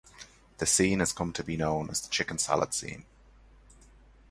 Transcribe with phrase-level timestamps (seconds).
[0.57, 3.05] The scene has come to be known as the "chicken salad scene".